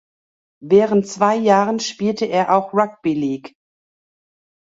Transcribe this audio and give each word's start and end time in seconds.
Während 0.63 1.05
zwei 1.05 1.35
Jahren 1.35 1.79
spielte 1.79 2.25
er 2.25 2.57
auch 2.57 2.73
Rugby 2.73 3.13
League. 3.13 3.53